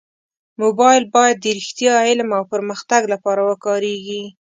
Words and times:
موبایل 0.61 1.03
باید 1.15 1.37
د 1.41 1.45
رښتیا، 1.57 1.93
علم 2.09 2.29
او 2.37 2.43
پرمختګ 2.53 3.01
لپاره 3.13 3.41
وکارېږي. 3.49 4.23